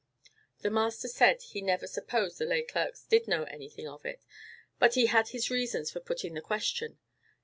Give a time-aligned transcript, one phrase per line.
[0.61, 4.25] The master said he never supposed the lay clerks did know anything of it,
[4.79, 6.97] but he had his reasons for putting the question.